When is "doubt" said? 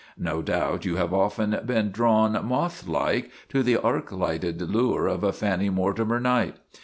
0.41-0.83